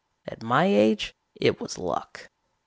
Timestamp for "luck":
1.77-2.31